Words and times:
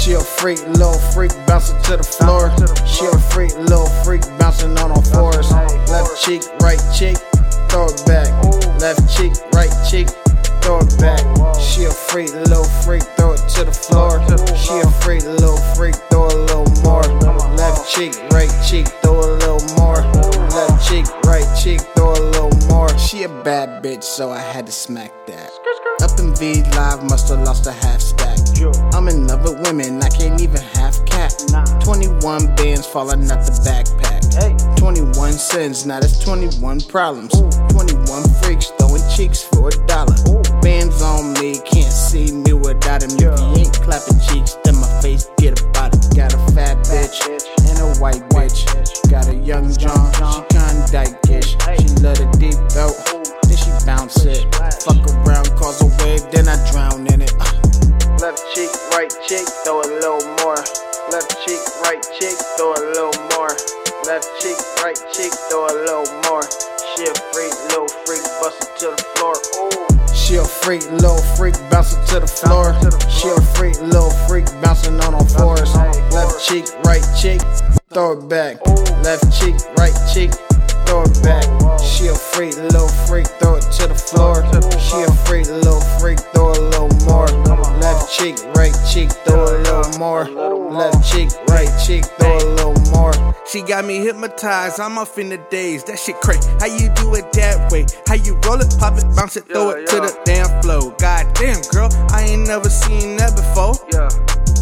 She 0.00 0.12
a 0.12 0.20
freak, 0.20 0.58
little 0.66 0.98
freak, 1.12 1.30
bouncing 1.46 1.76
to 1.82 1.98
the 1.98 2.02
floor. 2.02 2.48
She 2.88 3.04
a 3.04 3.18
freak, 3.28 3.52
little 3.68 3.86
freak, 4.02 4.22
bouncing 4.38 4.72
on 4.78 4.92
all 4.92 5.02
fours. 5.02 5.50
Left 5.92 6.16
cheek, 6.24 6.40
right 6.62 6.80
cheek, 6.96 7.18
throw 7.68 7.84
it 7.84 8.00
back. 8.06 8.32
Left 8.80 9.04
cheek, 9.14 9.34
right 9.52 9.68
cheek, 9.84 10.08
throw 10.64 10.80
it 10.80 10.98
back. 10.98 11.20
She 11.60 11.84
a 11.84 11.90
freak, 11.92 12.32
little 12.32 12.64
freak, 12.64 13.02
throw 13.20 13.32
it 13.32 13.44
to 13.60 13.64
the 13.64 13.76
floor. 13.76 14.24
She 14.56 14.80
a 14.80 14.90
freak, 15.04 15.22
little 15.24 15.60
freak, 15.76 15.96
throw 16.08 16.28
a 16.28 16.48
little 16.48 16.64
more. 16.80 17.04
Left 17.60 17.86
cheek, 17.86 18.16
right 18.32 18.50
cheek, 18.64 18.88
throw 19.04 19.20
a 19.20 19.36
little 19.36 19.60
more. 19.76 20.00
Left 20.48 20.80
cheek, 20.88 21.04
right 21.28 21.44
cheek, 21.60 21.82
throw 21.94 22.12
a 22.12 22.24
little 22.32 22.56
more. 22.68 22.88
She 22.96 23.24
a 23.24 23.28
bad 23.28 23.84
bitch, 23.84 24.04
so 24.04 24.30
I 24.30 24.40
had 24.40 24.64
to 24.64 24.72
smack 24.72 25.12
that. 25.26 25.52
Up 26.10 26.18
in 26.18 26.34
V 26.34 26.62
Live, 26.76 27.04
musta 27.04 27.34
lost 27.34 27.66
a 27.66 27.72
half 27.72 28.00
stack. 28.00 28.38
I'm 28.94 29.08
in 29.08 29.26
love 29.26 29.42
with 29.42 29.66
women, 29.66 30.02
I 30.02 30.08
can't 30.08 30.40
even 30.40 30.60
half 30.60 31.04
cat. 31.06 31.32
21 31.82 32.54
bands 32.56 32.86
falling 32.86 33.30
out 33.30 33.44
the 33.46 33.52
backpack. 33.64 34.76
21 34.78 35.32
sins, 35.32 35.86
now 35.86 36.00
that's 36.00 36.18
21 36.18 36.80
problems. 36.82 37.32
21 37.72 38.22
freaks 38.42 38.72
throwing 38.78 39.02
cheeks 39.14 39.42
for 39.42 39.68
a 39.68 39.86
dollar. 39.86 40.14
Bands 40.62 41.02
on 41.02 41.09
right 58.92 59.12
cheek, 59.26 59.46
throw 59.64 59.80
a 59.80 59.88
little 59.88 60.24
more. 60.42 60.60
Left 61.10 61.30
cheek, 61.44 61.60
right 61.82 62.02
cheek, 62.18 62.36
throw 62.56 62.74
a 62.74 62.82
little 62.94 63.16
more. 63.36 63.52
Left 64.06 64.28
cheek, 64.40 64.56
right 64.82 64.98
cheek, 65.12 65.32
throw 65.48 65.66
a 65.66 65.74
little 65.74 66.08
more. 66.28 66.44
She 66.96 67.04
a 67.04 67.14
freak, 67.32 67.54
little 67.70 67.88
freak, 68.04 68.24
bustin' 68.40 68.68
to 68.78 68.86
the 68.96 69.02
floor. 69.16 69.36
Ooh. 69.60 69.90
She 70.14 70.36
a 70.36 70.44
freak, 70.44 70.82
little 70.92 71.18
freak, 71.36 71.54
bouncing 71.70 72.04
to 72.06 72.20
the 72.20 72.26
floor. 72.26 72.70
She 73.10 73.28
a 73.28 73.40
freak, 73.58 73.80
little 73.80 74.10
freak, 74.28 74.46
bouncing 74.62 75.00
on 75.00 75.14
all 75.14 75.24
fours. 75.24 75.74
Left 76.14 76.38
cheek, 76.46 76.66
right 76.84 77.02
cheek, 77.18 77.40
throw 77.90 78.12
it 78.12 78.28
back. 78.28 78.64
Left 79.02 79.26
cheek, 79.34 79.56
right 79.76 79.96
cheek, 80.14 80.30
throw 80.86 81.02
it 81.02 81.22
back. 81.22 81.44
She 81.80 82.06
a 82.06 82.14
freak, 82.14 82.56
little 82.56 82.88
freak, 83.10 83.26
throw 83.42 83.56
it 83.56 83.66
to 83.82 83.88
the 83.88 83.98
floor. 83.98 84.46
She 84.78 85.02
a 85.02 85.10
freak, 85.26 85.46
little 85.48 85.80
freak, 85.98 86.18
cheek, 88.10 88.36
right 88.54 88.74
cheek, 88.90 89.10
throw 89.24 89.44
a 89.44 89.58
little 89.62 89.98
more. 89.98 90.24
Left 90.70 91.04
cheek, 91.10 91.30
right 91.48 91.70
cheek, 91.84 92.04
throw 92.18 92.36
a 92.36 92.46
little 92.54 92.78
more. 92.90 93.12
She 93.46 93.62
got 93.62 93.84
me 93.84 93.98
hypnotized, 93.98 94.80
I'm 94.80 94.98
off 94.98 95.18
in 95.18 95.28
the 95.28 95.38
days. 95.50 95.84
That 95.84 95.98
shit 95.98 96.16
crazy. 96.20 96.48
How 96.58 96.66
you 96.66 96.90
do 96.94 97.14
it 97.14 97.32
that 97.32 97.70
way? 97.70 97.86
How 98.06 98.14
you 98.14 98.34
roll 98.46 98.60
it, 98.60 98.74
pop 98.78 98.98
it, 98.98 99.04
bounce 99.14 99.36
it, 99.36 99.46
throw 99.46 99.70
it 99.70 99.86
to 99.88 99.96
the 99.96 100.16
damn 100.24 100.62
flow. 100.62 100.90
God 100.98 101.32
damn, 101.34 101.62
girl, 101.70 101.88
I 102.10 102.26
ain't 102.28 102.46
never 102.46 102.68
seen 102.68 103.16
that 103.16 103.36
before. 103.36 103.74
Yeah. 103.92 104.08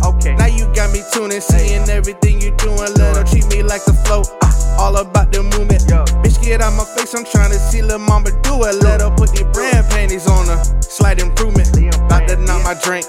Okay. 0.05 0.35
Now 0.37 0.47
you 0.47 0.73
got 0.75 0.93
me 0.93 1.03
tuning, 1.13 1.41
seeing 1.41 1.89
everything 1.89 2.41
you 2.41 2.55
doing. 2.57 2.93
Let 2.95 3.17
her 3.17 3.25
treat 3.25 3.47
me 3.49 3.63
like 3.63 3.85
the 3.85 3.95
flow. 4.07 4.23
Uh, 4.43 4.77
all 4.79 4.97
about 4.97 5.33
the 5.33 5.43
movement. 5.43 5.85
Yeah. 5.89 6.05
Bitch, 6.23 6.43
get 6.43 6.61
out 6.61 6.75
my 6.75 6.85
face, 6.97 7.15
I'm 7.15 7.25
trying 7.25 7.51
to 7.51 7.59
see 7.59 7.83
lil' 7.83 7.99
mama 7.99 8.31
do 8.43 8.65
it. 8.65 8.77
Let 8.83 9.01
her 9.01 9.11
put 9.11 9.35
the 9.35 9.45
brand 9.53 9.89
panties 9.89 10.29
on 10.29 10.47
her. 10.47 10.63
Slight 10.81 11.21
improvement. 11.21 11.69
About 11.97 12.29
to 12.29 12.37
knock 12.37 12.63
my 12.65 12.75
drink. 12.83 13.07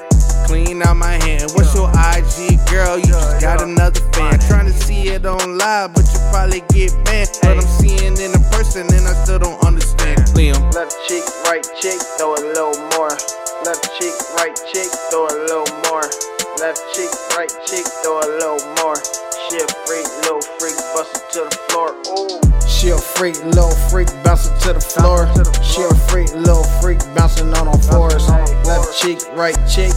Clean 0.49 0.81
out 0.81 0.97
my 0.97 1.13
hand. 1.21 1.45
What's 1.53 1.75
your 1.75 1.93
IG, 1.93 2.57
girl? 2.73 2.97
You 2.97 3.13
just 3.13 3.39
got 3.39 3.61
another 3.61 4.01
fan. 4.17 4.39
Trying 4.49 4.65
to 4.65 4.73
see 4.73 5.09
it 5.09 5.23
on 5.23 5.59
live, 5.59 5.93
but 5.93 6.09
you 6.09 6.19
probably 6.33 6.63
get 6.73 6.89
banned. 7.05 7.29
But 7.43 7.61
I'm 7.61 7.69
seeing 7.77 8.17
in 8.17 8.33
a 8.33 8.41
person, 8.49 8.81
and 8.89 9.05
I 9.05 9.13
still 9.21 9.37
don't 9.37 9.63
understand. 9.63 10.17
Liam. 10.33 10.57
Left 10.73 10.97
cheek, 11.07 11.21
right 11.45 11.61
cheek, 11.79 12.01
throw 12.17 12.33
a 12.33 12.41
little 12.41 12.73
more. 12.97 13.13
Left 13.61 13.85
cheek, 14.01 14.17
right 14.41 14.57
cheek, 14.73 14.89
throw 15.13 15.29
a 15.29 15.37
little 15.37 15.69
more. 15.85 16.09
Left 16.57 16.81
cheek, 16.97 17.13
right 17.37 17.53
cheek, 17.69 17.85
throw 18.01 18.17
a 18.17 18.25
little 18.41 18.57
more. 18.81 18.97
She 18.97 19.61
a 19.61 19.67
freak, 19.85 20.09
little 20.25 20.41
freak, 20.57 20.77
bustin' 20.97 21.21
to 21.29 21.39
the 21.45 21.57
floor. 21.69 21.93
Ooh. 22.17 22.58
She 22.79 22.91
a 22.91 22.97
freak, 22.97 23.35
little 23.43 23.75
freak, 23.91 24.07
bouncing 24.23 24.57
to 24.59 24.71
the 24.71 24.79
floor. 24.79 25.27
She 25.61 25.83
a 25.83 25.93
freak, 26.07 26.31
little 26.31 26.63
freak, 26.79 26.99
bouncing 27.13 27.53
on 27.53 27.67
all 27.67 27.77
fours. 27.77 28.29
Left 28.63 28.97
cheek, 28.97 29.19
right 29.35 29.59
cheek, 29.67 29.91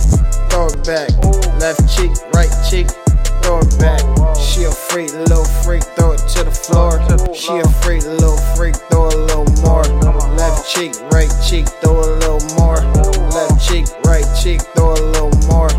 throw 0.50 0.66
it 0.66 0.82
back. 0.82 1.14
Left 1.62 1.78
cheek, 1.86 2.10
right 2.34 2.50
cheek, 2.66 2.90
throw 3.46 3.62
it 3.62 3.70
back. 3.78 4.02
She 4.34 4.64
a 4.64 4.72
freak, 4.72 5.14
little 5.14 5.44
freak, 5.62 5.84
throw 5.94 6.18
it 6.18 6.26
to 6.34 6.42
the 6.42 6.50
floor. 6.50 6.98
She 7.32 7.54
a 7.54 7.68
freak, 7.86 8.02
little 8.02 8.36
freak, 8.58 8.74
throw 8.90 9.06
a 9.06 9.14
little 9.14 9.46
more. 9.62 9.86
Left 10.34 10.66
cheek, 10.66 10.90
right 11.14 11.30
cheek, 11.38 11.68
throw 11.86 12.02
a 12.02 12.18
little 12.18 12.42
more. 12.58 12.82
Left 13.30 13.62
cheek, 13.62 13.86
right 14.02 14.26
cheek, 14.34 14.60
throw 14.74 14.94
a 14.94 14.98
little 14.98 15.30
more. 15.46 15.70